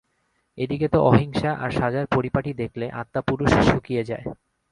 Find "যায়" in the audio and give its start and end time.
4.03-4.25